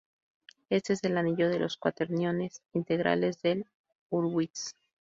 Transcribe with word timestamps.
Este 0.71 0.93
es 0.93 1.03
el 1.03 1.15
anillo 1.15 1.47
de 1.47 1.59
los 1.59 1.77
Cuaterniones 1.77 2.63
integrales 2.73 3.39
de 3.43 3.67
Hurwitz. 4.09 4.73